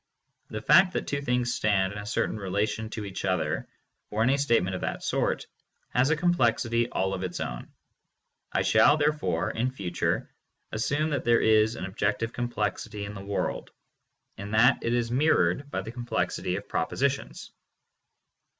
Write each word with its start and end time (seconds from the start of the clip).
The 0.49 0.63
fact 0.63 0.93
that 0.93 1.05
two 1.05 1.21
things 1.21 1.53
stand 1.53 1.93
in 1.93 1.99
a 1.99 2.07
certain 2.07 2.35
rela 2.37 2.67
tion 2.67 2.89
to 2.89 3.05
each 3.05 3.23
other, 3.23 3.67
or 4.09 4.23
any 4.23 4.35
statement 4.35 4.73
of 4.75 4.81
that 4.81 5.03
sort, 5.03 5.45
has 5.89 6.09
a 6.09 6.15
520 6.15 6.17
THE 6.17 6.17
MONIST. 6.17 6.19
complexity 6.57 6.89
all 6.91 7.13
of 7.13 7.23
its 7.23 7.39
own. 7.39 7.71
I 8.51 8.63
shall 8.63 8.97
therefore 8.97 9.51
in 9.51 9.69
future 9.69 10.27
as 10.71 10.85
sume 10.85 11.11
that 11.11 11.23
there 11.23 11.39
is 11.39 11.75
an 11.75 11.85
objective 11.85 12.33
complexity 12.33 13.05
in 13.05 13.13
the 13.13 13.21
world, 13.21 13.69
and 14.39 14.55
that 14.55 14.79
it 14.81 14.95
is 14.95 15.11
mirrored 15.11 15.69
by 15.69 15.83
the 15.83 15.91
complexity 15.91 16.55
of 16.55 16.67
propositions. 16.67 17.51